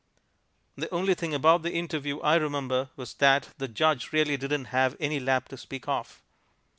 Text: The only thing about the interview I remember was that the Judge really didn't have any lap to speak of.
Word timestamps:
The 0.77 0.89
only 0.91 1.13
thing 1.13 1.31
about 1.35 1.61
the 1.61 1.73
interview 1.73 2.21
I 2.21 2.33
remember 2.37 2.89
was 2.95 3.13
that 3.19 3.49
the 3.59 3.67
Judge 3.67 4.11
really 4.11 4.35
didn't 4.35 4.65
have 4.73 4.97
any 4.99 5.19
lap 5.19 5.47
to 5.49 5.57
speak 5.57 5.87
of. 5.87 6.23